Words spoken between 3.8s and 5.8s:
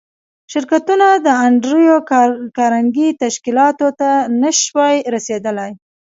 ته نشوای رسېدای